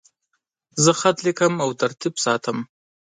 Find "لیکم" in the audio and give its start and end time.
1.25-1.53